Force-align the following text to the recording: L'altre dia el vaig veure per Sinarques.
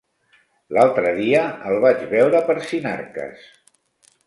L'altre 0.77 1.11
dia 1.19 1.43
el 1.73 1.77
vaig 1.85 2.01
veure 2.15 2.43
per 2.49 2.57
Sinarques. 2.73 3.49